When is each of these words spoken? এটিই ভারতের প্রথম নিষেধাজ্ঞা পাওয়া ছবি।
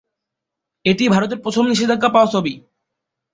এটিই 0.85 1.09
ভারতের 1.09 1.39
প্রথম 1.41 1.63
নিষেধাজ্ঞা 1.67 2.09
পাওয়া 2.11 2.31
ছবি। 2.33 2.53